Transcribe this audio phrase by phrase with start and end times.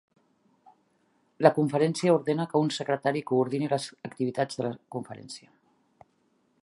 [1.45, 5.55] La Conferència ordena que un secretari coordini les activitats de la Conferència.